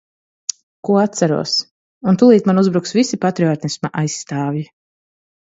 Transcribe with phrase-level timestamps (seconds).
[0.87, 1.53] Ko atceros...
[2.13, 4.67] Un tūlīt man uzbruks visi patriotisma aizstāvji.